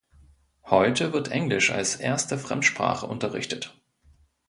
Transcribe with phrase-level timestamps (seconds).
[0.65, 3.79] Heute wird Englisch als erste Fremdsprache unterrichtet.